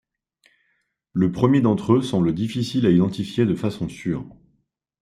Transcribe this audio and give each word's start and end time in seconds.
Le 1.13 1.31
premier 1.31 1.61
d'entre 1.61 1.93
eux 1.93 2.01
semble 2.01 2.33
difficile 2.33 2.87
à 2.87 2.89
identifier 2.89 3.45
de 3.45 3.53
façon 3.53 3.87
sûre. 3.87 4.25